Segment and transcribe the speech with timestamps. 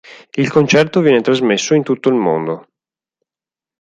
[0.33, 2.67] Il concerto viene trasmesso in tutto il mondo.